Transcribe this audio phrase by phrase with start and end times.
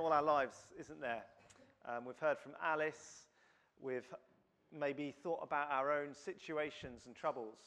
[0.00, 1.22] all our lives, isn't there?
[1.86, 3.26] Um, we've heard from Alice.
[3.80, 4.12] We've
[4.76, 7.58] maybe thought about our own situations and troubles,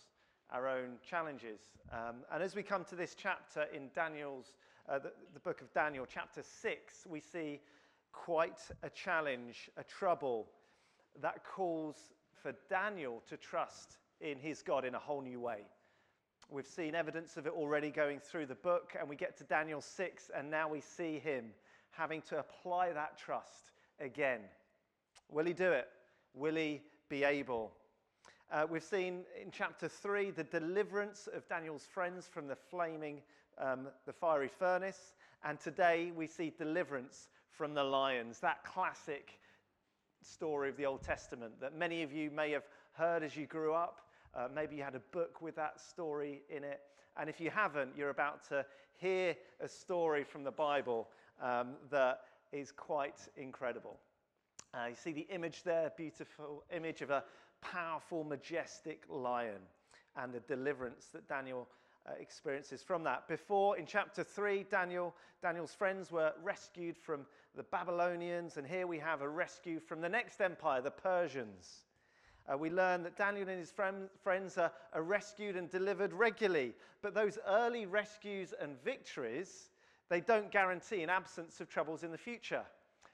[0.51, 1.61] our own challenges.
[1.89, 4.51] Um, and as we come to this chapter in Daniel's,
[4.89, 7.61] uh, the, the book of Daniel, chapter 6, we see
[8.11, 10.47] quite a challenge, a trouble
[11.21, 11.95] that calls
[12.33, 15.59] for Daniel to trust in his God in a whole new way.
[16.49, 19.79] We've seen evidence of it already going through the book, and we get to Daniel
[19.79, 21.51] 6, and now we see him
[21.97, 24.41] having to apply that trust again.
[25.31, 25.87] Will he do it?
[26.35, 27.71] Will he be able?
[28.51, 33.21] Uh, we've seen in chapter 3 the deliverance of Daniel's friends from the flaming,
[33.57, 35.15] um, the fiery furnace.
[35.43, 39.39] And today we see deliverance from the lions, that classic
[40.21, 43.73] story of the Old Testament that many of you may have heard as you grew
[43.73, 44.01] up.
[44.35, 46.81] Uh, maybe you had a book with that story in it.
[47.19, 48.63] And if you haven't, you're about to
[48.97, 51.07] hear a story from the Bible
[51.41, 53.97] um, that is quite incredible.
[54.73, 57.23] Uh, you see the image there, beautiful image of a
[57.61, 59.61] powerful, majestic lion
[60.15, 61.67] and the deliverance that Daniel
[62.07, 63.27] uh, experiences from that.
[63.27, 68.99] Before, in chapter 3, Daniel, Daniel's friends were rescued from the Babylonians, and here we
[68.99, 71.83] have a rescue from the next empire, the Persians.
[72.51, 76.73] Uh, we learn that Daniel and his friend, friends are, are rescued and delivered regularly,
[77.01, 79.69] but those early rescues and victories
[80.09, 82.63] they don't guarantee an absence of troubles in the future.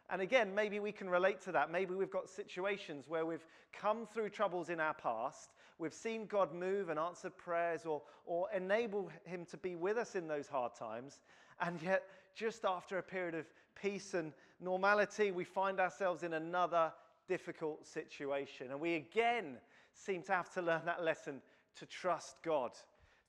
[0.09, 1.71] And again, maybe we can relate to that.
[1.71, 6.53] Maybe we've got situations where we've come through troubles in our past, we've seen God
[6.53, 10.75] move and answer prayers or, or enable Him to be with us in those hard
[10.75, 11.19] times.
[11.59, 12.03] And yet,
[12.35, 13.45] just after a period of
[13.81, 16.91] peace and normality, we find ourselves in another
[17.27, 18.71] difficult situation.
[18.71, 19.57] And we again
[19.93, 21.41] seem to have to learn that lesson
[21.77, 22.71] to trust God,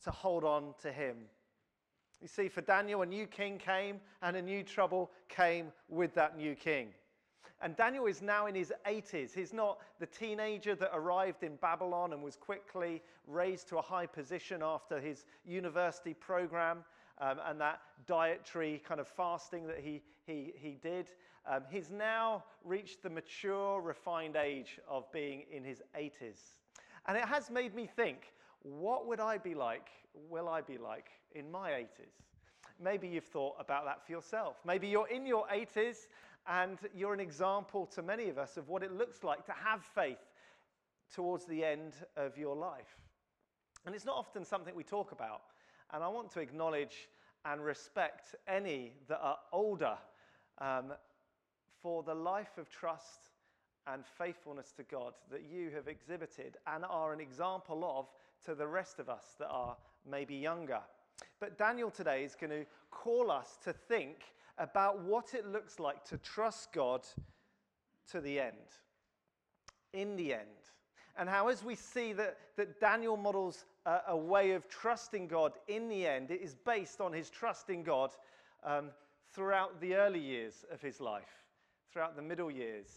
[0.04, 1.16] to hold on to Him.
[2.24, 6.38] You see, for Daniel, a new king came, and a new trouble came with that
[6.38, 6.88] new king.
[7.60, 9.34] And Daniel is now in his 80s.
[9.34, 14.06] He's not the teenager that arrived in Babylon and was quickly raised to a high
[14.06, 16.78] position after his university program
[17.18, 21.08] um, and that dietary kind of fasting that he, he, he did.
[21.46, 26.54] Um, he's now reached the mature, refined age of being in his 80s.
[27.06, 28.32] And it has made me think
[28.62, 29.88] what would I be like,
[30.30, 32.22] will I be like in my 80s?
[32.82, 34.56] Maybe you've thought about that for yourself.
[34.64, 36.06] Maybe you're in your 80s
[36.46, 39.82] and you're an example to many of us of what it looks like to have
[39.82, 40.18] faith
[41.14, 42.98] towards the end of your life.
[43.86, 45.42] And it's not often something we talk about.
[45.92, 47.08] And I want to acknowledge
[47.44, 49.96] and respect any that are older
[50.58, 50.92] um,
[51.82, 53.30] for the life of trust
[53.86, 58.08] and faithfulness to God that you have exhibited and are an example of
[58.46, 59.76] to the rest of us that are
[60.10, 60.80] maybe younger.
[61.40, 64.18] But Daniel today is going to call us to think
[64.58, 67.06] about what it looks like to trust God
[68.10, 68.56] to the end,
[69.92, 70.42] in the end.
[71.16, 75.52] And how, as we see that, that Daniel models a, a way of trusting God
[75.68, 78.10] in the end, it is based on his trust in God
[78.64, 78.90] um,
[79.32, 81.44] throughout the early years of his life,
[81.92, 82.88] throughout the middle years,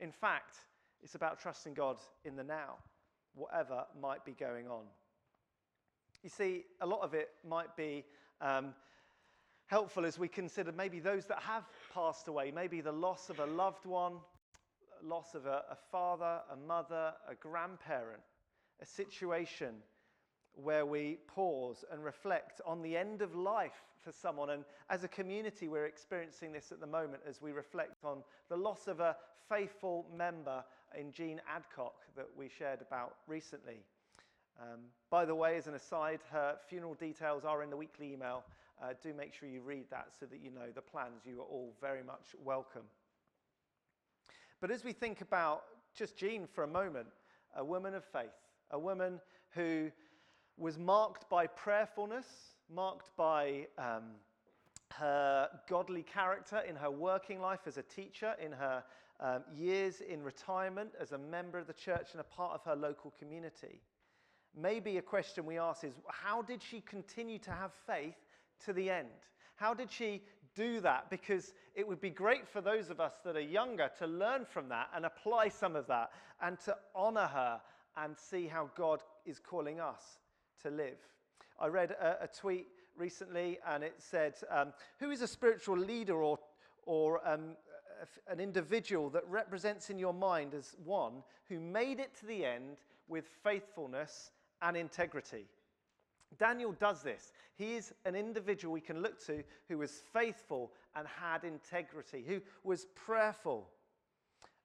[0.00, 0.56] in fact,
[1.02, 2.76] it's about trusting God in the now,
[3.34, 4.84] whatever might be going on.
[6.22, 8.04] You see, a lot of it might be
[8.40, 8.74] um,
[9.66, 11.64] helpful as we consider maybe those that have
[11.94, 14.14] passed away, maybe the loss of a loved one,
[15.02, 18.20] loss of a, a father, a mother, a grandparent,
[18.82, 19.76] a situation
[20.54, 24.50] where we pause and reflect on the end of life for someone.
[24.50, 28.56] And as a community, we're experiencing this at the moment as we reflect on the
[28.56, 29.16] loss of a
[29.48, 30.62] faithful member
[30.98, 33.80] in Jean Adcock that we shared about recently.
[34.60, 38.44] Um, by the way, as an aside, her funeral details are in the weekly email.
[38.82, 41.22] Uh, do make sure you read that so that you know the plans.
[41.24, 42.84] You are all very much welcome.
[44.60, 45.62] But as we think about
[45.94, 47.08] just Jean for a moment,
[47.56, 48.28] a woman of faith,
[48.70, 49.18] a woman
[49.50, 49.90] who
[50.58, 52.26] was marked by prayerfulness,
[52.72, 54.04] marked by um,
[54.90, 58.84] her godly character in her working life as a teacher, in her
[59.20, 62.76] um, years in retirement as a member of the church and a part of her
[62.76, 63.80] local community.
[64.56, 68.16] Maybe a question we ask is how did she continue to have faith
[68.64, 69.08] to the end?
[69.56, 70.22] How did she
[70.54, 71.10] do that?
[71.10, 74.68] Because it would be great for those of us that are younger to learn from
[74.70, 76.10] that and apply some of that
[76.42, 77.60] and to honor her
[77.96, 80.18] and see how God is calling us
[80.62, 80.98] to live.
[81.58, 82.66] I read a, a tweet
[82.96, 86.38] recently and it said, um, Who is a spiritual leader or,
[86.86, 87.56] or um,
[88.28, 92.78] an individual that represents in your mind as one who made it to the end
[93.08, 94.30] with faithfulness
[94.62, 95.46] and integrity?
[96.38, 97.32] Daniel does this.
[97.56, 102.40] He is an individual we can look to who was faithful and had integrity, who
[102.64, 103.68] was prayerful.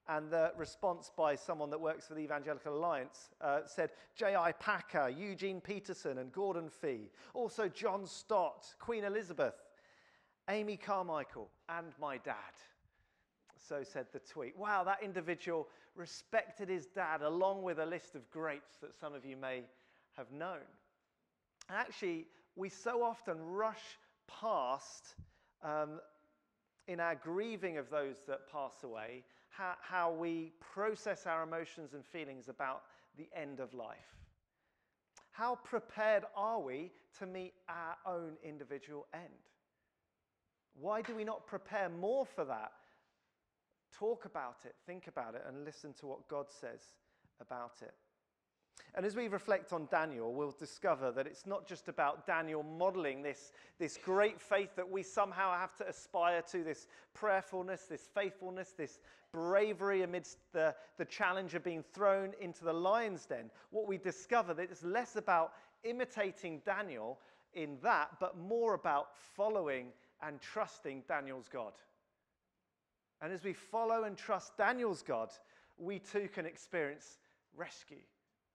[0.08, 4.52] And the response by someone that works for the Evangelical Alliance uh, said J.I.
[4.54, 7.10] Packer, Eugene Peterson, and Gordon Fee.
[7.34, 9.56] Also, John Stott, Queen Elizabeth,
[10.48, 12.36] Amy Carmichael, and my dad.
[13.58, 14.56] So said the tweet.
[14.56, 19.26] Wow, that individual respected his dad along with a list of greats that some of
[19.26, 19.64] you may
[20.18, 20.66] have known.
[21.70, 23.98] And actually, we so often rush
[24.28, 25.16] past
[25.64, 26.00] um,
[26.88, 32.06] in our grieving of those that pass away how, how we process our emotions and
[32.06, 32.82] feelings about
[33.18, 33.98] the end of life.
[35.32, 39.24] How prepared are we to meet our own individual end?
[40.80, 42.72] Why do we not prepare more for that?
[43.98, 46.82] Talk about it, think about it, and listen to what God says
[47.40, 47.94] about it.
[48.96, 53.22] And as we reflect on Daniel, we'll discover that it's not just about Daniel modeling
[53.22, 58.74] this, this great faith that we somehow have to aspire to, this prayerfulness, this faithfulness,
[58.78, 59.00] this
[59.34, 63.52] bravery amidst the, the challenge of being thrown into the lion's den.
[63.72, 65.52] What we discover that it's less about
[65.84, 67.20] imitating Daniel
[67.54, 69.88] in that, but more about following
[70.22, 71.74] and trusting Daniel's God.
[73.22, 75.32] And as we follow and trust Daniel's God,
[75.78, 77.18] we too can experience
[77.58, 77.98] rescue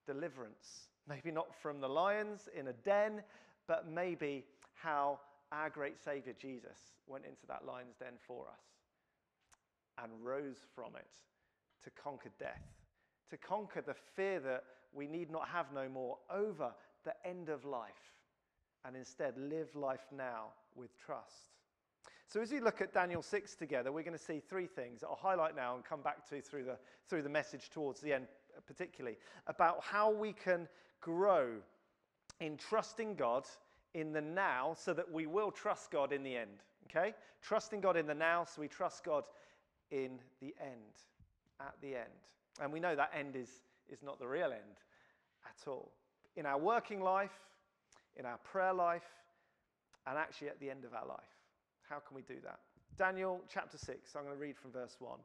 [0.07, 0.89] deliverance.
[1.09, 3.23] Maybe not from the lions in a den,
[3.67, 4.45] but maybe
[4.75, 5.21] how
[5.53, 8.63] our great Savior Jesus went into that lion's den for us
[10.03, 11.11] and rose from it
[11.85, 12.63] to conquer death,
[13.31, 16.73] to conquer the fear that we need not have no more over
[17.05, 18.15] the end of life,
[18.85, 21.51] and instead live life now with trust.
[22.29, 25.09] So, as we look at Daniel 6 together, we're going to see three things that
[25.09, 28.29] I'll highlight now and come back to through the, through the message towards the end
[28.67, 29.17] particularly,
[29.47, 30.69] about how we can
[31.01, 31.49] grow
[32.41, 33.45] in trusting God
[33.95, 36.63] in the now so that we will trust God in the end.
[36.91, 37.15] Okay?
[37.43, 39.25] Trusting God in the now so we trust God
[39.91, 41.05] in the end,
[41.61, 42.07] at the end.
[42.61, 43.49] And we know that end is,
[43.89, 44.79] is not the real end
[45.45, 45.93] at all.
[46.37, 47.33] In our working life,
[48.17, 49.03] in our prayer life,
[50.07, 51.19] and actually at the end of our life.
[51.89, 52.61] How can we do that?
[52.97, 55.19] Daniel chapter 6, I'm going to read from verse 1.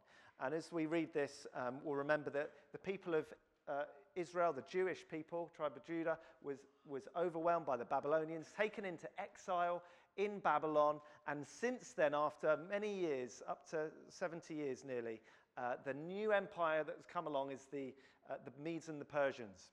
[0.44, 3.26] And as we read this, um, we'll remember that the people of
[3.68, 3.84] uh,
[4.16, 9.08] Israel, the Jewish people, tribe of Judah, was, was overwhelmed by the Babylonians, taken into
[9.18, 9.82] exile
[10.18, 11.00] in Babylon.
[11.28, 15.22] And since then, after many years, up to 70 years nearly,
[15.58, 17.94] uh, the new empire that's come along is the,
[18.30, 19.70] uh, the Medes and the Persians.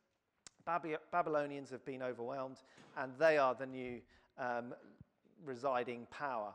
[0.64, 2.58] Baby- Babylonians have been overwhelmed,
[2.96, 4.00] and they are the new
[4.38, 4.74] um,
[5.44, 6.52] residing power.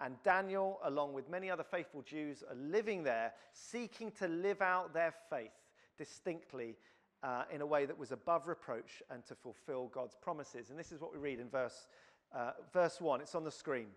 [0.00, 4.92] And Daniel, along with many other faithful Jews, are living there, seeking to live out
[4.92, 5.52] their faith
[5.96, 6.76] distinctly
[7.22, 10.70] uh, in a way that was above reproach and to fulfill God's promises.
[10.70, 11.86] And this is what we read in verse,
[12.34, 13.20] uh, verse 1.
[13.22, 13.88] It's on the screen.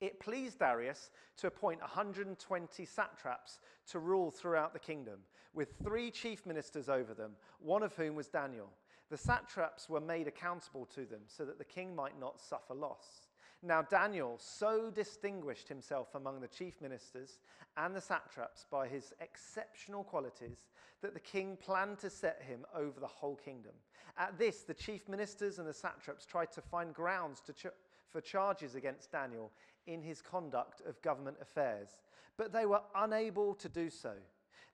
[0.00, 3.58] It pleased Darius to appoint 120 satraps
[3.90, 5.18] to rule throughout the kingdom,
[5.52, 8.70] with three chief ministers over them, one of whom was Daniel.
[9.10, 13.28] The satraps were made accountable to them so that the king might not suffer loss.
[13.62, 17.40] Now, Daniel so distinguished himself among the chief ministers
[17.76, 20.68] and the satraps by his exceptional qualities
[21.02, 23.72] that the king planned to set him over the whole kingdom.
[24.16, 27.66] At this, the chief ministers and the satraps tried to find grounds to ch-
[28.08, 29.52] for charges against Daniel
[29.86, 32.00] in his conduct of government affairs,
[32.36, 34.14] but they were unable to do so.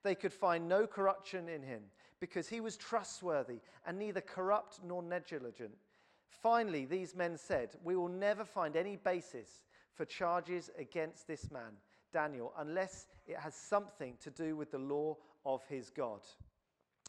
[0.02, 1.82] They could find no corruption in him
[2.20, 5.74] because he was trustworthy and neither corrupt nor negligent.
[6.28, 9.62] Finally, these men said, We will never find any basis
[9.94, 11.72] for charges against this man,
[12.12, 16.20] Daniel, unless it has something to do with the law of his God.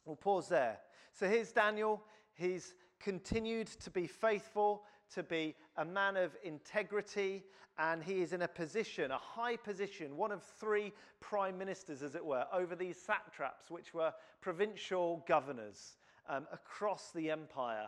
[0.05, 0.79] We'll pause there.
[1.13, 2.01] So here's Daniel.
[2.33, 4.83] He's continued to be faithful,
[5.13, 7.43] to be a man of integrity,
[7.79, 12.15] and he is in a position, a high position, one of three prime ministers, as
[12.15, 15.97] it were, over these satraps, which were provincial governors
[16.27, 17.87] um, across the empire.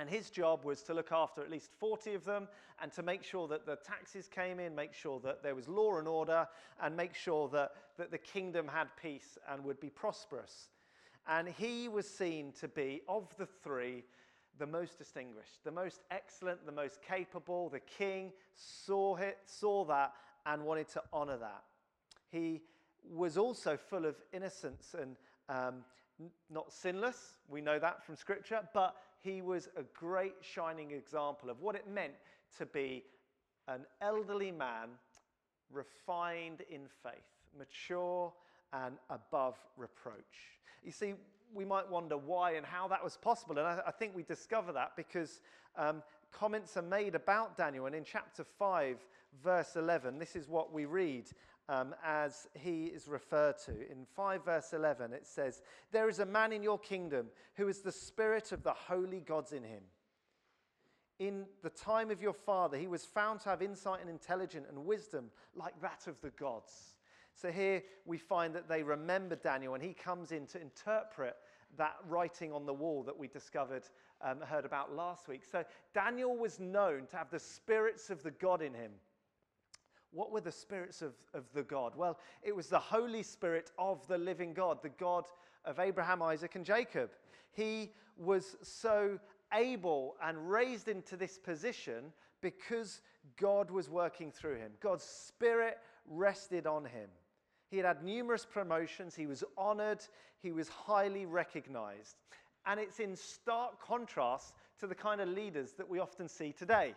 [0.00, 2.48] And his job was to look after at least 40 of them
[2.80, 5.98] and to make sure that the taxes came in, make sure that there was law
[5.98, 6.48] and order,
[6.82, 10.70] and make sure that, that the kingdom had peace and would be prosperous.
[11.28, 14.04] And he was seen to be, of the three,
[14.58, 17.68] the most distinguished, the most excellent, the most capable.
[17.68, 20.14] The king saw, it, saw that
[20.46, 21.64] and wanted to honor that.
[22.30, 22.62] He
[23.06, 25.16] was also full of innocence and
[25.50, 25.84] um,
[26.48, 27.34] not sinless.
[27.50, 31.86] We know that from scripture, but he was a great shining example of what it
[31.88, 32.14] meant
[32.58, 33.04] to be
[33.68, 34.88] an elderly man
[35.72, 37.12] refined in faith,
[37.56, 38.32] mature
[38.72, 40.58] and above reproach.
[40.84, 41.14] You see,
[41.54, 43.58] we might wonder why and how that was possible.
[43.58, 45.40] And I, I think we discover that because
[45.76, 47.86] um, comments are made about Daniel.
[47.86, 48.96] And in chapter 5,
[49.42, 51.24] verse 11, this is what we read
[51.70, 53.70] um, as he is referred to.
[53.70, 55.62] In 5 verse 11, it says,
[55.92, 59.52] There is a man in your kingdom who is the spirit of the holy gods
[59.52, 59.84] in him.
[61.20, 64.84] In the time of your father, he was found to have insight and intelligence and
[64.84, 66.94] wisdom like that of the gods.
[67.34, 71.36] So here we find that they remember Daniel, and he comes in to interpret
[71.76, 73.84] that writing on the wall that we discovered,
[74.22, 75.42] um, heard about last week.
[75.50, 75.62] So
[75.94, 78.90] Daniel was known to have the spirits of the God in him.
[80.12, 81.94] What were the spirits of, of the God?
[81.96, 85.24] Well, it was the Holy Spirit of the living God, the God
[85.64, 87.10] of Abraham, Isaac, and Jacob.
[87.52, 89.18] He was so
[89.52, 93.02] able and raised into this position because
[93.36, 94.72] God was working through him.
[94.80, 97.08] God's Spirit rested on him.
[97.70, 100.00] He had had numerous promotions, he was honored,
[100.42, 102.16] he was highly recognized.
[102.66, 106.94] And it's in stark contrast to the kind of leaders that we often see today.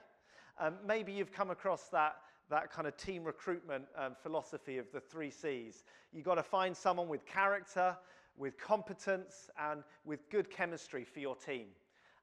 [0.60, 2.15] Um, maybe you've come across that
[2.50, 5.84] that kind of team recruitment um, philosophy of the three C's.
[6.12, 7.96] You've got to find someone with character,
[8.38, 11.68] with competence, and with good chemistry for your team.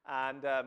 [0.09, 0.67] And, um,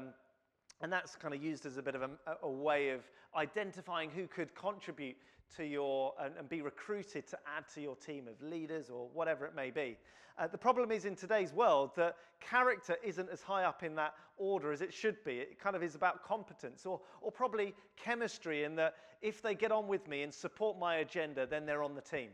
[0.81, 2.09] and that's kind of used as a bit of a,
[2.43, 3.01] a, way of
[3.35, 5.15] identifying who could contribute
[5.57, 9.45] to your and, and, be recruited to add to your team of leaders or whatever
[9.45, 9.97] it may be.
[10.37, 14.15] Uh, the problem is in today's world that character isn't as high up in that
[14.37, 15.37] order as it should be.
[15.37, 19.71] It kind of is about competence or, or probably chemistry, in that if they get
[19.71, 22.29] on with me and support my agenda, then they're on the team.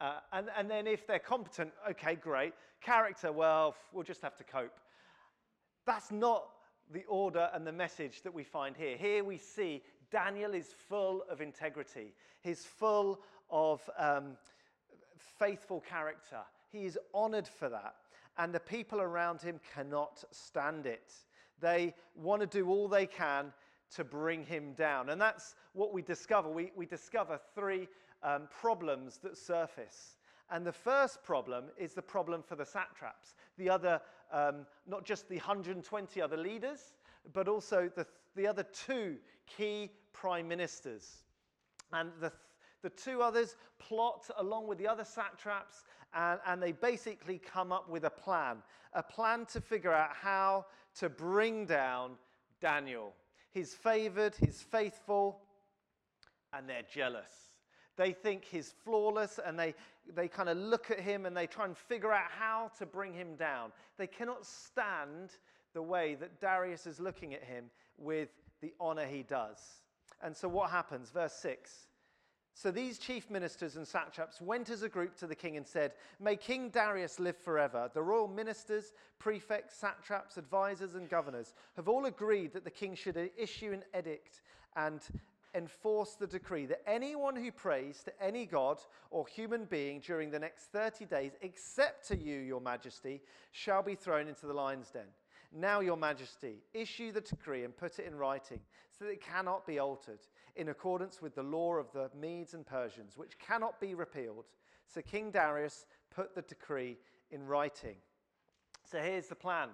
[0.00, 2.52] Uh, and, and then if they're competent, okay, great.
[2.80, 4.78] Character, well, we'll just have to cope.
[5.86, 6.48] That's not
[6.92, 8.96] the order and the message that we find here.
[8.96, 13.20] Here we see Daniel is full of integrity, he's full
[13.50, 14.36] of um,
[15.38, 16.40] faithful character.
[16.72, 17.94] He is honored for that.
[18.38, 21.12] And the people around him cannot stand it.
[21.60, 23.52] They want to do all they can
[23.94, 25.10] to bring him down.
[25.10, 26.48] And that's what we discover.
[26.48, 27.88] We, we discover three
[28.22, 30.16] um, problems that surface.
[30.50, 34.00] And the first problem is the problem for the satraps, the other,
[34.32, 36.94] um, not just the 120 other leaders,
[37.32, 39.16] but also the, the other two
[39.46, 41.22] key prime ministers.
[41.92, 42.32] And the,
[42.82, 47.88] the two others plot along with the other satraps, and, and they basically come up
[47.88, 48.58] with a plan
[48.96, 50.64] a plan to figure out how
[50.98, 52.12] to bring down
[52.60, 53.12] Daniel.
[53.52, 55.38] He's favored, he's faithful,
[56.52, 57.30] and they're jealous.
[57.96, 59.74] They think he's flawless and they,
[60.14, 63.12] they kind of look at him and they try and figure out how to bring
[63.12, 63.70] him down.
[63.98, 65.30] They cannot stand
[65.74, 67.66] the way that Darius is looking at him
[67.98, 68.28] with
[68.60, 69.58] the honor he does.
[70.22, 71.10] And so what happens?
[71.10, 71.86] Verse 6.
[72.54, 75.92] So these chief ministers and satraps went as a group to the king and said,
[76.18, 77.90] May King Darius live forever.
[77.92, 83.30] The royal ministers, prefects, satraps, advisors, and governors have all agreed that the king should
[83.36, 84.40] issue an edict
[84.74, 85.02] and
[85.54, 88.78] enforce the decree that anyone who prays to any god
[89.10, 93.20] or human being during the next 30 days, except to you, your majesty,
[93.52, 95.06] shall be thrown into the lion's den.
[95.58, 98.60] Now, Your Majesty, issue the decree and put it in writing
[98.90, 100.18] so that it cannot be altered,
[100.54, 104.44] in accordance with the law of the Medes and Persians, which cannot be repealed.
[104.86, 106.98] So King Darius put the decree
[107.30, 107.96] in writing.
[108.84, 109.70] So here's the plan.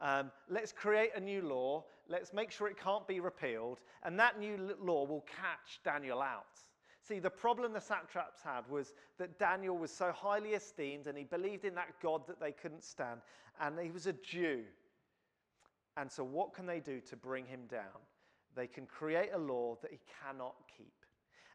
[0.00, 1.84] Um, let's create a new law.
[2.08, 3.80] Let's make sure it can't be repealed.
[4.04, 6.62] And that new law will catch Daniel out.
[7.06, 11.24] See, the problem the satraps had was that Daniel was so highly esteemed and he
[11.24, 13.20] believed in that God that they couldn't stand.
[13.60, 14.64] And he was a Jew.
[15.98, 18.00] And so, what can they do to bring him down?
[18.54, 20.92] They can create a law that he cannot keep.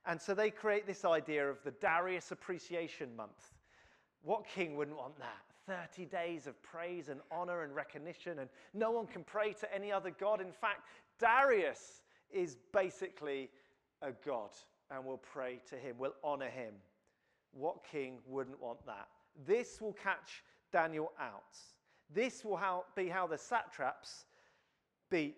[0.05, 3.53] And so, they create this idea of the Darius Appreciation Month.
[4.21, 5.87] What king wouldn't want that?
[5.95, 9.93] 30 days of praise and honor and recognition, and no one can pray to any
[9.93, 10.41] other God.
[10.41, 10.81] In fact,
[11.19, 13.49] Darius is basically
[14.01, 14.49] a God,
[14.91, 16.73] and we'll pray to him, we'll honor him.
[17.53, 19.07] What king wouldn't want that?
[19.45, 21.57] This will catch Daniel out.
[22.13, 22.59] This will
[22.95, 24.25] be how the satraps
[25.13, 25.35] beat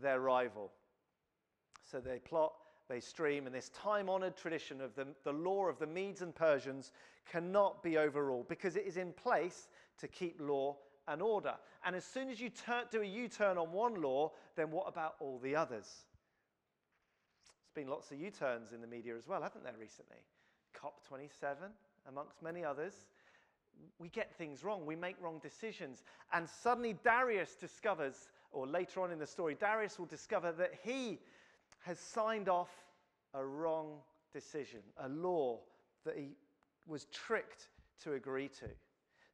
[0.00, 0.72] their rival.
[1.84, 2.54] So they plot,
[2.88, 6.34] they stream, and this time honored tradition of the, the law of the Medes and
[6.34, 6.92] Persians
[7.30, 11.52] cannot be overruled because it is in place to keep law and order.
[11.84, 14.88] And as soon as you turn, do a U turn on one law, then what
[14.88, 15.86] about all the others?
[17.44, 20.16] There's been lots of U turns in the media as well, haven't there, recently?
[20.74, 21.68] COP27,
[22.08, 22.94] amongst many others
[23.98, 26.02] we get things wrong, we make wrong decisions.
[26.32, 31.18] And suddenly Darius discovers or later on in the story, Darius will discover that he
[31.80, 32.70] has signed off
[33.34, 33.98] a wrong
[34.32, 35.60] decision, a law
[36.04, 36.30] that he
[36.86, 37.68] was tricked
[38.02, 38.66] to agree to.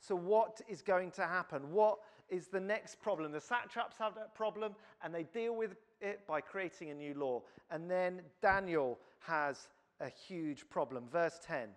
[0.00, 1.72] So, what is going to happen?
[1.72, 3.32] What is the next problem?
[3.32, 7.42] The satraps have that problem and they deal with it by creating a new law.
[7.70, 9.68] And then Daniel has
[10.00, 11.04] a huge problem.
[11.10, 11.68] Verse 10.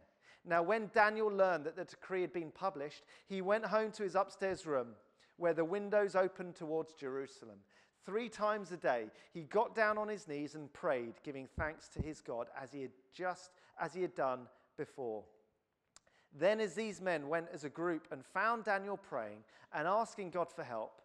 [0.45, 4.15] Now, when Daniel learned that the decree had been published, he went home to his
[4.15, 4.89] upstairs room
[5.39, 7.57] where the windows opened towards Jerusalem.
[8.05, 12.01] Three times a day, he got down on his knees and prayed, giving thanks to
[12.01, 14.41] his God as he had just as he had done
[14.77, 15.23] before.
[16.37, 19.43] Then, as these men went as a group and found Daniel praying
[19.73, 21.01] and asking God for help,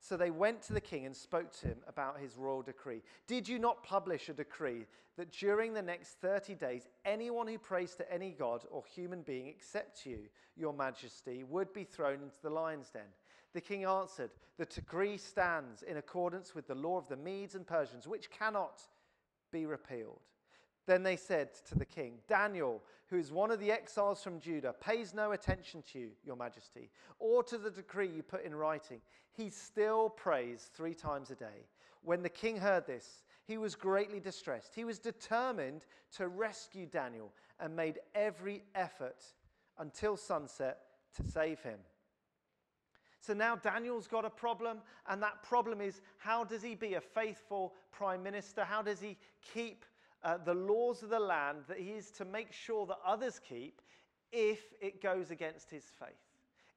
[0.00, 3.02] so they went to the king and spoke to him about his royal decree.
[3.26, 7.94] Did you not publish a decree that during the next 30 days, anyone who prays
[7.96, 10.20] to any god or human being except you,
[10.56, 13.02] your majesty, would be thrown into the lion's den?
[13.58, 17.66] The king answered, The decree stands in accordance with the law of the Medes and
[17.66, 18.82] Persians, which cannot
[19.50, 20.20] be repealed.
[20.86, 24.76] Then they said to the king, Daniel, who is one of the exiles from Judah,
[24.80, 26.88] pays no attention to you, your majesty,
[27.18, 29.00] or to the decree you put in writing.
[29.32, 31.66] He still prays three times a day.
[32.02, 34.76] When the king heard this, he was greatly distressed.
[34.76, 39.24] He was determined to rescue Daniel and made every effort
[39.78, 40.78] until sunset
[41.16, 41.80] to save him.
[43.20, 47.00] So now Daniel's got a problem, and that problem is how does he be a
[47.00, 48.64] faithful prime minister?
[48.64, 49.16] How does he
[49.52, 49.84] keep
[50.22, 53.80] uh, the laws of the land that he is to make sure that others keep
[54.32, 56.08] if it goes against his faith,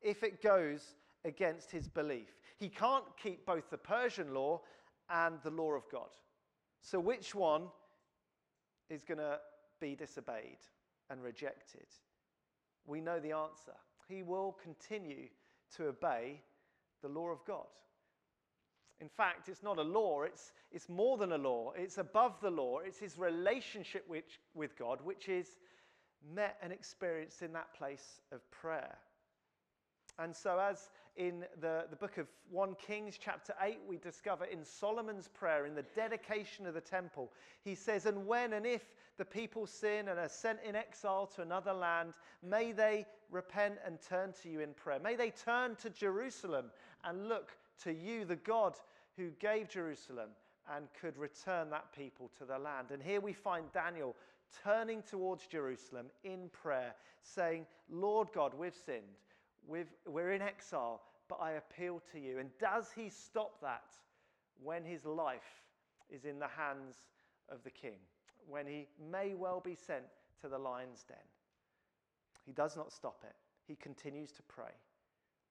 [0.02, 0.96] if it goes
[1.26, 2.38] against his belief.
[2.58, 4.62] He can't keep both the Persian law
[5.10, 6.10] and the law of God.
[6.82, 7.64] So, which one
[8.90, 9.40] is going to
[9.80, 10.58] be disobeyed
[11.10, 11.88] and rejected?
[12.86, 13.74] We know the answer.
[14.08, 15.28] He will continue
[15.78, 16.42] to obey
[17.02, 17.68] the law of God.
[19.00, 21.74] In fact, it's not a law, it's, it's more than a law.
[21.76, 22.80] It's above the law.
[22.80, 25.48] It's his relationship which, with God, which is
[26.34, 28.96] met and experienced in that place of prayer.
[30.20, 34.64] And so, as in the, the book of 1 Kings, chapter 8, we discover in
[34.64, 37.32] Solomon's prayer, in the dedication of the temple,
[37.64, 38.84] he says, And when and if
[39.18, 42.14] the people sin and are sent in exile to another land,
[42.44, 45.00] may they repent and turn to you in prayer.
[45.00, 46.66] May they turn to Jerusalem
[47.04, 47.52] and look
[47.84, 48.76] to you, the God
[49.18, 50.30] who gave Jerusalem
[50.76, 52.92] and could return that people to the land.
[52.92, 54.16] And here we find Daniel
[54.64, 59.02] turning towards Jerusalem in prayer, saying, Lord God, we've sinned.
[59.68, 62.40] We've, we're in exile, but I appeal to you.
[62.40, 63.96] And does he stop that
[64.62, 65.64] when his life
[66.10, 66.96] is in the hands
[67.50, 68.00] of the king?
[68.48, 70.04] When he may well be sent
[70.42, 71.18] to the lion's den?
[72.46, 73.36] He does not stop it.
[73.68, 74.72] He continues to pray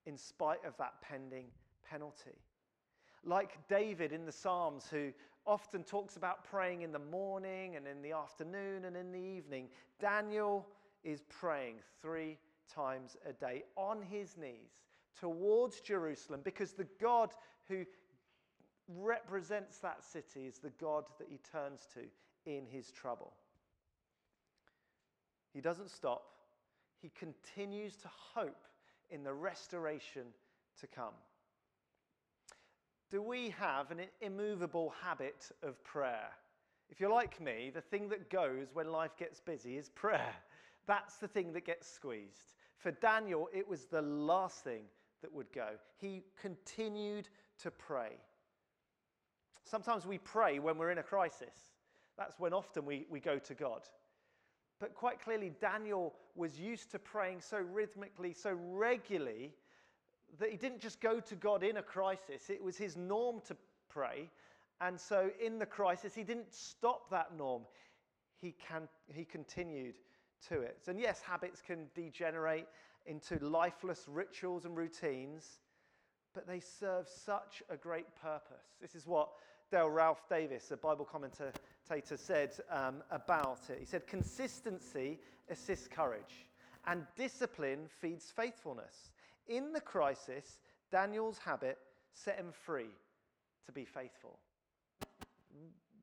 [0.07, 1.47] in spite of that pending
[1.89, 2.39] penalty.
[3.25, 5.13] Like David in the Psalms, who
[5.47, 9.69] often talks about praying in the morning and in the afternoon and in the evening,
[9.99, 10.67] Daniel
[11.05, 12.39] is praying three
[12.73, 14.83] times a day on his knees
[15.19, 17.31] towards Jerusalem because the God
[17.69, 17.85] who
[18.89, 22.01] represents that city is the God that he turns to
[22.47, 23.33] in his trouble.
[25.53, 26.23] He doesn't stop,
[27.01, 28.65] he continues to hope
[29.11, 30.27] in the restoration
[30.81, 31.15] to come.
[33.11, 36.29] Do we have an immovable habit of prayer?
[36.91, 40.35] If you're like me, the thing that goes when life gets busy is prayer.
[40.87, 42.55] That's the thing that gets squeezed.
[42.79, 44.85] For Daniel, it was the last thing
[45.23, 45.69] that would go.
[46.01, 47.29] He continued
[47.63, 48.13] to pray.
[49.65, 51.73] Sometimes we pray when we're in a crisis.
[52.17, 53.83] That's when often we, we go to God.
[54.81, 59.53] But quite clearly, Daniel was used to praying so rhythmically, so regularly,
[60.39, 62.49] that he didn't just go to God in a crisis.
[62.49, 63.57] It was his norm to
[63.91, 64.31] pray.
[64.81, 67.63] And so in the crisis, he didn't stop that norm.
[68.41, 69.97] He, can, he continued
[70.49, 70.79] to it.
[70.89, 72.67] And yes, habits can degenerate
[73.05, 75.61] into lifeless rituals and routines,
[76.33, 78.77] but they serve such a great purpose.
[78.81, 79.31] This is what
[79.71, 81.53] Dale Ralph Davis, a Bible commentator,
[82.17, 83.79] said um, about it.
[83.81, 85.19] He said, Consistency
[85.51, 86.47] assists courage,
[86.87, 89.11] and discipline feeds faithfulness.
[89.49, 91.79] In the crisis, Daniel's habit
[92.13, 92.91] set him free
[93.67, 94.39] to be faithful.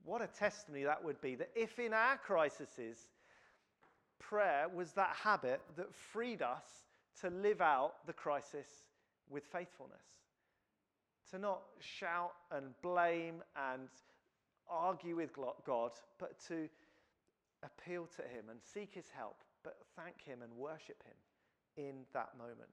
[0.04, 3.10] What a testimony that would be that if in our crises,
[4.20, 6.66] prayer was that habit that freed us
[7.22, 8.68] to live out the crisis
[9.30, 9.98] with faithfulness.
[11.32, 13.90] To not shout and blame and
[14.70, 16.70] argue with God, but to
[17.64, 22.30] appeal to Him and seek His help, but thank Him and worship Him in that
[22.38, 22.70] moment.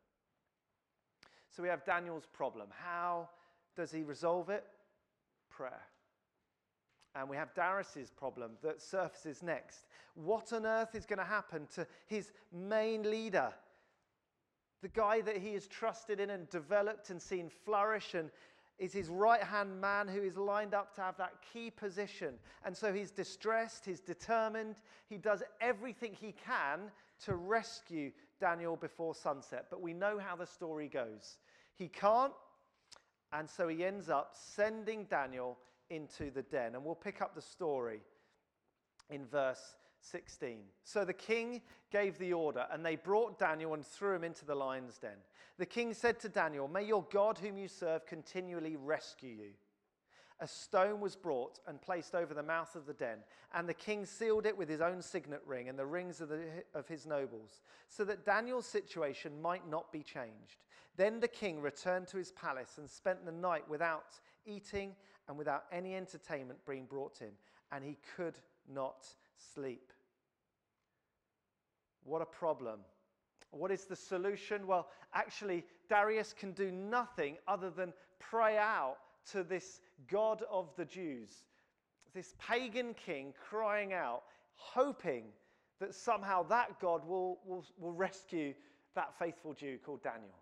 [1.55, 2.69] So we have Daniel's problem.
[2.71, 3.29] How
[3.77, 4.65] does he resolve it?
[5.51, 5.83] Prayer.
[7.15, 9.87] And we have Darius's problem that surfaces next.
[10.15, 13.53] What on earth is going to happen to his main leader?
[14.83, 18.31] The guy that he has trusted in and developed and seen flourish and
[18.79, 22.35] is his right hand man who is lined up to have that key position.
[22.65, 24.77] And so he's distressed, he's determined,
[25.09, 26.91] he does everything he can
[27.25, 28.11] to rescue
[28.41, 29.67] Daniel before sunset.
[29.71, 31.39] But we know how the story goes.
[31.77, 32.33] He can't,
[33.33, 35.59] and so he ends up sending Daniel
[35.91, 36.75] into the den.
[36.75, 38.01] And we'll pick up the story
[39.11, 40.59] in verse 16.
[40.85, 44.55] So the king gave the order, and they brought Daniel and threw him into the
[44.55, 45.17] lion's den.
[45.59, 49.51] The king said to Daniel, May your God, whom you serve, continually rescue you.
[50.41, 53.19] A stone was brought and placed over the mouth of the den,
[53.55, 56.43] and the king sealed it with his own signet ring and the rings of, the,
[56.75, 60.65] of his nobles, so that Daniel's situation might not be changed.
[60.97, 64.95] Then the king returned to his palace and spent the night without eating
[65.29, 67.33] and without any entertainment being brought him,
[67.73, 68.39] and he could
[68.69, 69.07] not
[69.55, 69.94] sleep.
[72.05, 72.81] What a problem.
[73.51, 74.67] What is the solution?
[74.67, 78.97] Well, actually, Darius can do nothing other than pray out
[79.33, 81.31] to this God of the Jews,
[82.15, 84.23] this pagan king crying out,
[84.57, 85.25] hoping
[85.81, 88.55] that somehow that God will, will, will rescue
[88.95, 90.39] that faithful Jew called Daniel.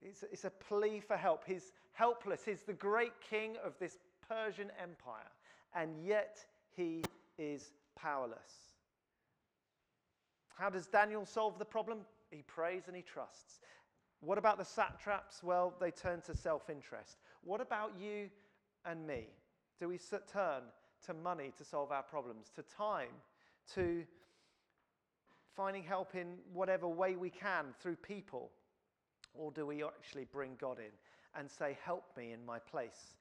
[0.00, 1.44] It's, it's a plea for help.
[1.46, 2.44] He's helpless.
[2.44, 5.30] He's the great king of this Persian empire,
[5.74, 6.38] and yet
[6.74, 7.02] he
[7.38, 8.71] is powerless.
[10.56, 12.00] How does Daniel solve the problem?
[12.30, 13.60] He prays and he trusts.
[14.20, 15.42] What about the satraps?
[15.42, 17.18] Well, they turn to self interest.
[17.44, 18.30] What about you
[18.84, 19.26] and me?
[19.80, 19.98] Do we
[20.32, 20.62] turn
[21.06, 23.08] to money to solve our problems, to time,
[23.74, 24.04] to
[25.56, 28.50] finding help in whatever way we can through people?
[29.34, 30.92] Or do we actually bring God in
[31.38, 33.16] and say, Help me in my place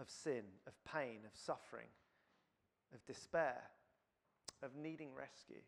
[0.00, 1.88] of sin, of pain, of suffering,
[2.94, 3.62] of despair,
[4.62, 5.62] of needing rescue?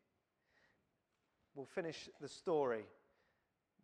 [1.55, 2.85] We'll finish the story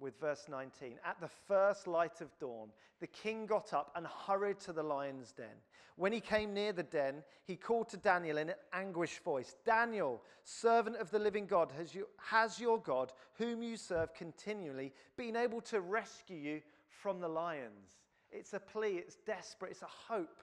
[0.01, 0.95] with verse 19.
[1.05, 5.33] At the first light of dawn, the king got up and hurried to the lion's
[5.33, 5.47] den.
[5.97, 10.23] When he came near the den, he called to Daniel in an anguished voice Daniel,
[10.45, 15.37] servant of the living God, has, you, has your God, whom you serve continually, been
[15.37, 17.99] able to rescue you from the lions?
[18.33, 20.43] It's a plea, it's desperate, it's a hope.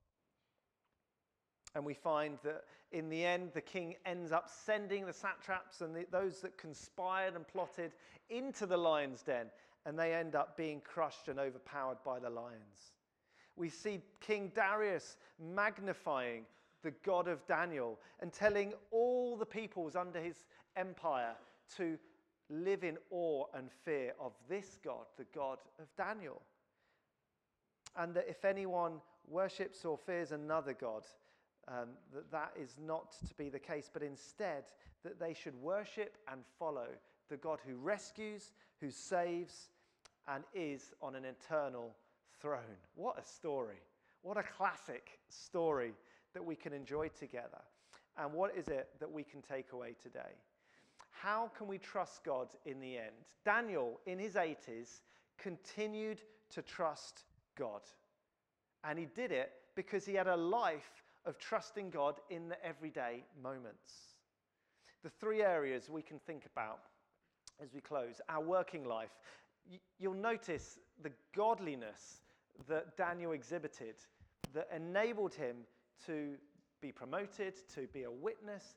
[1.75, 5.95] And we find that in the end, the king ends up sending the satraps and
[5.95, 7.93] the, those that conspired and plotted
[8.29, 9.47] into the lion's den,
[9.85, 12.93] and they end up being crushed and overpowered by the lions.
[13.55, 16.43] We see King Darius magnifying
[16.83, 21.35] the God of Daniel and telling all the peoples under his empire
[21.77, 21.97] to
[22.49, 26.41] live in awe and fear of this God, the God of Daniel.
[27.95, 31.03] And that if anyone worships or fears another God,
[31.67, 34.65] um, that that is not to be the case, but instead
[35.03, 36.87] that they should worship and follow
[37.29, 39.69] the God who rescues, who saves,
[40.27, 41.95] and is on an eternal
[42.39, 42.77] throne.
[42.95, 43.81] What a story!
[44.21, 45.93] What a classic story
[46.33, 47.61] that we can enjoy together.
[48.17, 50.35] And what is it that we can take away today?
[51.09, 53.15] How can we trust God in the end?
[53.45, 55.01] Daniel, in his 80s,
[55.37, 56.21] continued
[56.51, 57.23] to trust
[57.57, 57.81] God.
[58.83, 63.23] And he did it because he had a life of trusting God in the everyday
[63.41, 64.15] moments.
[65.03, 66.79] The three areas we can think about
[67.61, 69.11] as we close our working life.
[69.99, 72.21] You'll notice the godliness
[72.67, 73.95] that Daniel exhibited
[74.53, 75.57] that enabled him
[76.05, 76.33] to
[76.81, 78.75] be promoted, to be a witness.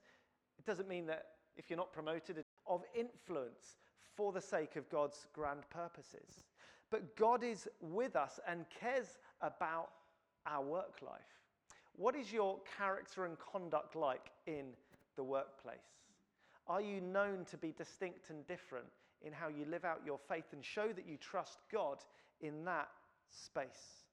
[0.58, 1.26] It doesn't mean that
[1.56, 3.76] if you're not promoted, of influence
[4.16, 6.44] for the sake of God's grand purposes.
[6.90, 9.88] But God is with us and cares about
[10.46, 11.43] our work life.
[11.96, 14.66] What is your character and conduct like in
[15.16, 15.76] the workplace?
[16.66, 18.86] Are you known to be distinct and different
[19.22, 21.98] in how you live out your faith and show that you trust God
[22.40, 22.88] in that
[23.30, 24.04] space?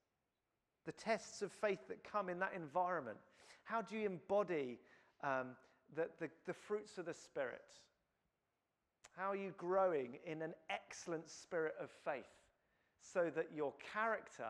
[0.86, 3.18] The tests of faith that come in that environment.
[3.64, 4.80] How do you embody
[5.24, 5.56] um,
[5.96, 7.62] the, the, the fruits of the Spirit?
[9.16, 12.26] How are you growing in an excellent spirit of faith
[13.00, 14.48] so that your character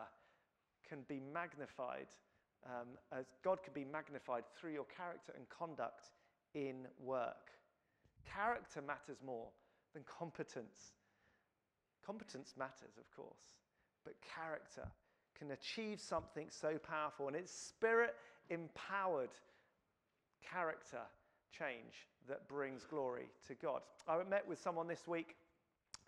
[0.88, 2.06] can be magnified
[2.66, 6.10] um, as God can be magnified through your character and conduct
[6.54, 7.50] in work.
[8.24, 9.48] Character matters more
[9.94, 10.92] than competence.
[12.04, 13.54] Competence matters, of course,
[14.04, 14.86] but character
[15.38, 17.28] can achieve something so powerful.
[17.28, 18.14] And it's spirit
[18.50, 19.30] empowered
[20.42, 21.00] character
[21.56, 23.82] change that brings glory to God.
[24.08, 25.36] I met with someone this week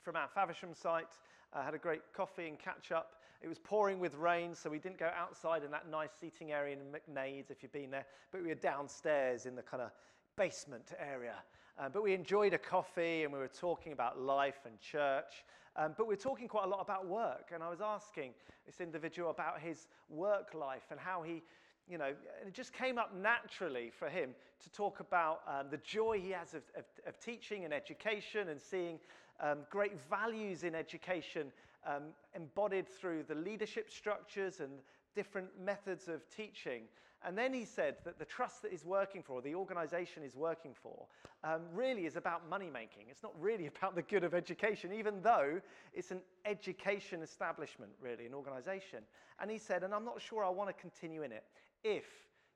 [0.02, 1.18] from our Faversham site.
[1.52, 3.22] I had a great coffee and catch up.
[3.44, 6.74] It was pouring with rain, so we didn't go outside in that nice seating area
[6.74, 9.90] in McNade's if you've been there, but we were downstairs in the kind of
[10.34, 11.34] basement area.
[11.78, 15.44] Um, but we enjoyed a coffee and we were talking about life and church.
[15.76, 17.50] Um, but we we're talking quite a lot about work.
[17.52, 18.32] And I was asking
[18.64, 21.42] this individual about his work life and how he,
[21.86, 24.30] you know, and it just came up naturally for him
[24.62, 28.58] to talk about um, the joy he has of, of, of, teaching and education and
[28.58, 28.98] seeing
[29.38, 31.52] um, great values in education
[31.86, 34.70] um, embodied through the leadership structures and
[35.14, 36.82] different methods of teaching.
[37.26, 40.74] And then he said that the trust that he's working for, the organization he's working
[40.74, 41.06] for,
[41.42, 43.06] um, really is about money making.
[43.10, 45.60] It's not really about the good of education, even though
[45.94, 49.00] it's an education establishment, really, an organization.
[49.40, 51.44] And he said, and I'm not sure I want to continue in it
[51.82, 52.04] if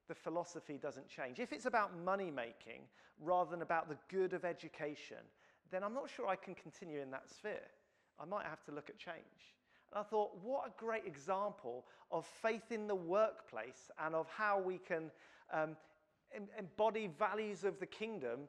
[0.09, 1.39] the philosophy doesn't change.
[1.39, 2.83] If it's about money making
[3.21, 5.19] rather than about the good of education,
[5.71, 7.69] then I'm not sure I can continue in that sphere.
[8.21, 9.55] I might have to look at change.
[9.93, 14.61] And I thought, what a great example of faith in the workplace and of how
[14.61, 15.11] we can
[15.53, 15.77] um,
[16.35, 18.41] em- embody values of the kingdom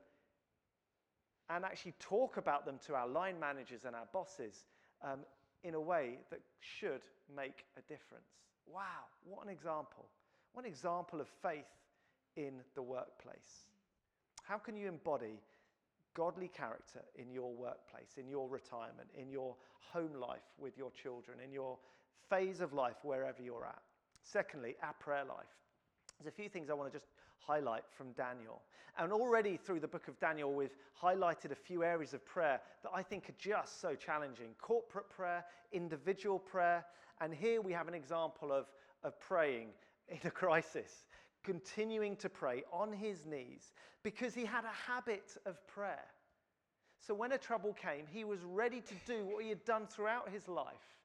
[1.49, 4.65] and actually talk about them to our line managers and our bosses
[5.03, 5.19] um,
[5.63, 7.01] in a way that should
[7.35, 8.29] make a difference.
[8.67, 10.05] Wow, what an example.
[10.53, 11.65] What an example of faith
[12.35, 13.67] in the workplace.
[14.43, 15.39] How can you embody
[16.13, 19.55] godly character in your workplace, in your retirement, in your
[19.93, 21.77] home life with your children, in your
[22.29, 23.81] phase of life, wherever you're at.
[24.23, 25.47] Secondly, our prayer life.
[26.19, 28.61] There's a few things I want to just highlight from Daniel.
[28.97, 32.91] And already through the book of Daniel, we've highlighted a few areas of prayer that
[32.93, 36.85] I think are just so challenging corporate prayer, individual prayer.
[37.21, 38.65] And here we have an example of,
[39.03, 39.69] of praying
[40.09, 41.05] in a crisis
[41.43, 43.73] continuing to pray on his knees
[44.03, 46.05] because he had a habit of prayer.
[46.99, 50.29] So when a trouble came, he was ready to do what he had done throughout
[50.29, 50.97] his life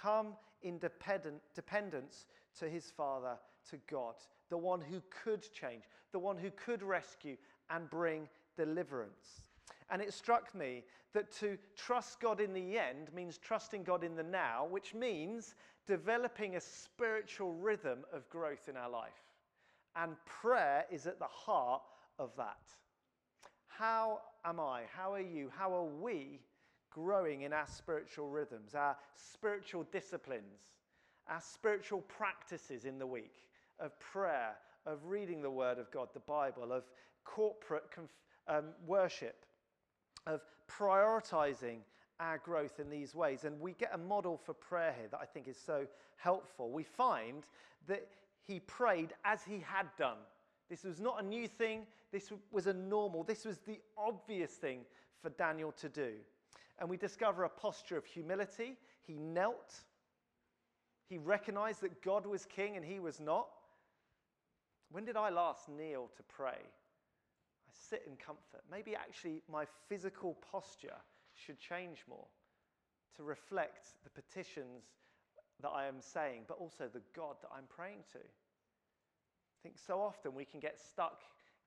[0.00, 0.28] come
[0.62, 2.26] in dependence
[2.58, 3.36] to his Father,
[3.70, 4.14] to God,
[4.48, 7.36] the one who could change, the one who could rescue
[7.70, 9.42] and bring deliverance.
[9.90, 14.16] And it struck me that to trust God in the end means trusting God in
[14.16, 15.54] the now, which means
[15.86, 19.10] developing a spiritual rhythm of growth in our life.
[19.96, 21.82] And prayer is at the heart
[22.18, 22.62] of that.
[23.66, 24.82] How am I?
[24.94, 25.50] How are you?
[25.56, 26.40] How are we
[26.90, 30.74] growing in our spiritual rhythms, our spiritual disciplines,
[31.28, 33.48] our spiritual practices in the week
[33.80, 34.54] of prayer,
[34.86, 36.84] of reading the Word of God, the Bible, of
[37.24, 38.10] corporate conf-
[38.48, 39.46] um, worship,
[40.26, 41.78] of prioritizing
[42.20, 43.44] our growth in these ways.
[43.44, 46.70] And we get a model for prayer here that I think is so helpful.
[46.70, 47.44] We find
[47.88, 48.06] that
[48.46, 50.18] he prayed as he had done.
[50.68, 54.80] This was not a new thing, this was a normal, this was the obvious thing
[55.20, 56.12] for Daniel to do.
[56.78, 58.76] And we discover a posture of humility.
[59.06, 59.74] He knelt,
[61.08, 63.48] he recognized that God was king and he was not.
[64.90, 66.58] When did I last kneel to pray?
[66.58, 68.62] I sit in comfort.
[68.70, 70.96] Maybe actually my physical posture
[71.34, 72.26] should change more
[73.16, 74.84] to reflect the petitions
[75.60, 78.18] that I am saying, but also the God that I'm praying to.
[78.18, 81.20] I think so often we can get stuck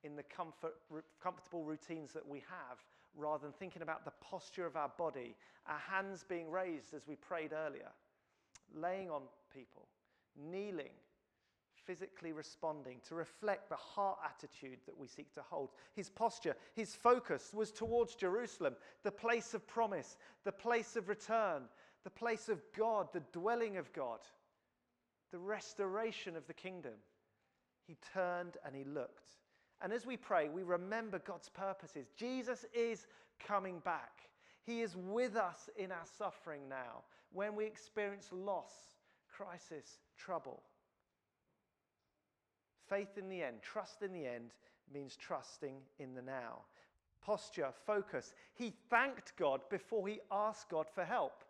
[0.04, 0.76] in the comfort,
[1.22, 2.80] comfortable routines that we have
[3.16, 5.36] rather than thinking about the posture of our body,
[5.68, 7.90] our hands being raised as we prayed earlier,
[8.74, 9.22] laying on
[9.54, 9.88] people,
[10.52, 10.92] kneeling,
[11.86, 15.70] physically responding to reflect the heart attitude that we seek to hold.
[15.96, 21.64] His posture, his focus was towards Jerusalem, the place of promise, the place of return,
[22.06, 24.20] the place of God, the dwelling of God,
[25.32, 26.94] the restoration of the kingdom.
[27.86, 29.32] He turned and he looked.
[29.82, 32.08] And as we pray, we remember God's purposes.
[32.16, 33.08] Jesus is
[33.46, 34.30] coming back.
[34.64, 38.72] He is with us in our suffering now when we experience loss,
[39.28, 40.62] crisis, trouble.
[42.88, 44.52] Faith in the end, trust in the end
[44.94, 46.60] means trusting in the now.
[47.22, 48.34] Posture, focus.
[48.54, 51.44] He thanked God before he asked God for help.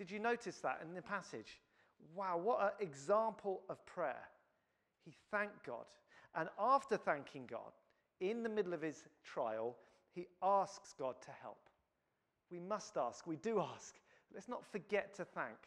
[0.00, 1.60] Did you notice that in the passage?
[2.16, 4.22] Wow, what an example of prayer.
[5.04, 5.84] He thanked God.
[6.34, 7.72] And after thanking God,
[8.18, 9.76] in the middle of his trial,
[10.14, 11.68] he asks God to help.
[12.50, 13.96] We must ask, we do ask.
[14.32, 15.58] Let's not forget to thank,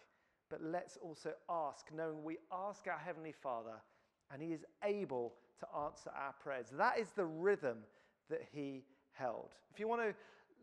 [0.49, 3.75] but let's also ask, knowing we ask our Heavenly Father
[4.31, 6.69] and he is able to answer our prayers.
[6.75, 7.77] That is the rhythm
[8.31, 9.51] that he held.
[9.71, 10.15] If you want to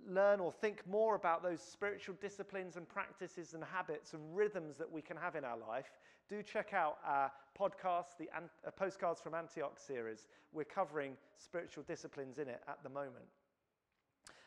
[0.08, 4.90] learn or think more about those spiritual disciplines and practices and habits and rhythms that
[4.90, 5.90] we can have in our life,
[6.28, 10.28] do check out our podcast, the uh, Postcards from Antioch series.
[10.52, 13.26] We're covering spiritual disciplines in it at the moment.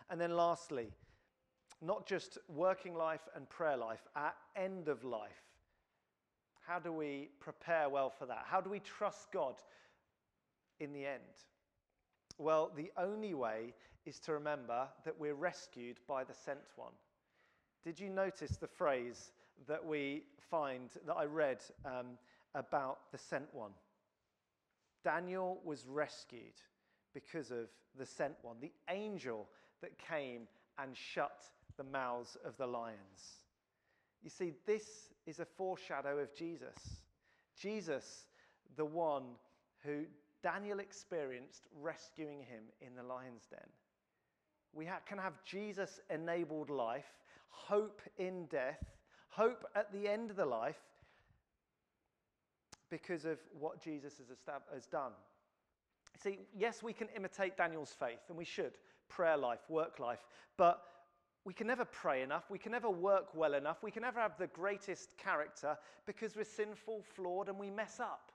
[0.10, 0.92] And then, lastly,
[1.82, 5.32] not just working life and prayer life, our end of life.
[6.66, 8.46] How do we prepare well for that?
[8.46, 9.56] How do we trust God
[10.80, 11.22] in the end?
[12.38, 13.74] Well, the only way
[14.06, 16.94] is to remember that we're rescued by the sent one.
[17.84, 19.32] Did you notice the phrase
[19.68, 22.18] that we find that I read um,
[22.56, 23.72] about the sent one?
[25.04, 26.62] Daniel was rescued
[27.14, 29.48] because of the sent one, the angel
[29.82, 30.48] that came
[30.80, 33.44] and shut the mouths of the lions.
[34.24, 37.02] You see, this is a foreshadow of Jesus.
[37.60, 38.28] Jesus,
[38.78, 39.24] the one
[39.84, 40.06] who
[40.42, 43.60] Daniel experienced rescuing him in the lion's den.
[44.74, 47.12] We ha- can have Jesus enabled life,
[47.50, 48.84] hope in death,
[49.30, 50.82] hope at the end of the life
[52.90, 54.28] because of what Jesus has,
[54.74, 55.12] has done.
[56.22, 58.74] See, yes, we can imitate Daniel's faith, and we should
[59.10, 60.26] prayer life, work life,
[60.58, 60.82] but
[61.46, 62.50] we can never pray enough.
[62.50, 63.84] We can never work well enough.
[63.84, 68.32] We can never have the greatest character because we're sinful, flawed, and we mess up.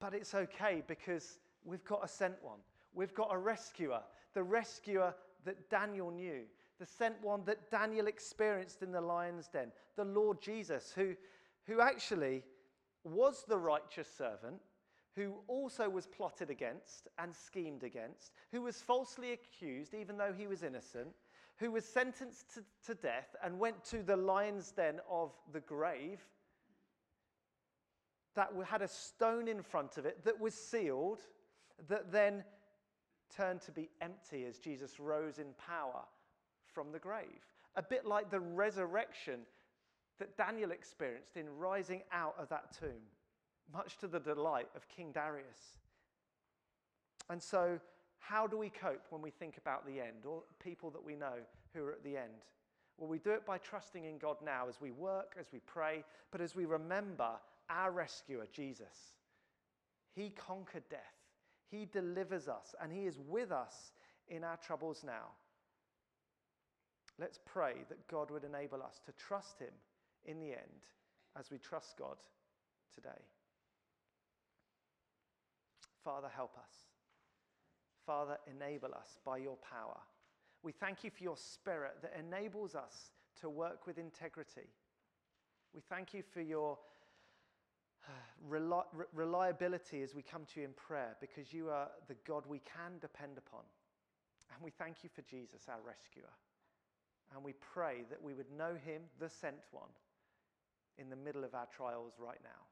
[0.00, 2.58] But it's okay because we've got a sent one.
[2.94, 4.00] We've got a rescuer,
[4.34, 5.14] the rescuer
[5.44, 6.42] that Daniel knew,
[6.78, 11.14] the sent one that Daniel experienced in the lion's den, the Lord Jesus, who,
[11.66, 12.42] who actually
[13.04, 14.60] was the righteous servant,
[15.14, 20.46] who also was plotted against and schemed against, who was falsely accused even though he
[20.46, 21.08] was innocent,
[21.56, 26.20] who was sentenced to, to death and went to the lion's den of the grave
[28.34, 31.20] that had a stone in front of it that was sealed,
[31.88, 32.42] that then
[33.36, 36.02] turned to be empty as Jesus rose in power
[36.72, 37.46] from the grave.
[37.76, 39.40] A bit like the resurrection
[40.18, 43.02] that Daniel experienced in rising out of that tomb,
[43.72, 45.78] much to the delight of King Darius.
[47.30, 47.80] And so,
[48.18, 51.40] how do we cope when we think about the end or people that we know
[51.74, 52.46] who are at the end?
[52.98, 56.04] Well, we do it by trusting in God now as we work, as we pray,
[56.30, 57.30] but as we remember
[57.68, 59.16] our rescuer, Jesus.
[60.14, 61.00] He conquered death,
[61.72, 63.92] He delivers us, and He is with us
[64.28, 65.30] in our troubles now.
[67.18, 69.72] Let's pray that God would enable us to trust Him
[70.26, 70.84] in the end
[71.36, 72.16] as we trust God
[72.94, 73.22] today.
[76.04, 76.74] Father, help us.
[78.04, 79.98] Father, enable us by your power.
[80.62, 84.68] We thank you for your spirit that enables us to work with integrity.
[85.74, 86.78] We thank you for your
[89.14, 92.98] reliability as we come to you in prayer because you are the God we can
[93.00, 93.62] depend upon.
[94.54, 96.32] And we thank you for Jesus, our rescuer.
[97.34, 99.88] And we pray that we would know him, the sent one,
[100.98, 102.71] in the middle of our trials right now.